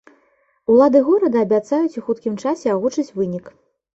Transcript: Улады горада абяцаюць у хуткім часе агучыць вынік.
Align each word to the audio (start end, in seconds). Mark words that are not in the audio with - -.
Улады 0.75 1.01
горада 1.09 1.43
абяцаюць 1.45 1.99
у 2.01 2.03
хуткім 2.07 2.39
часе 2.45 2.67
агучыць 2.75 3.09
вынік. 3.21 3.45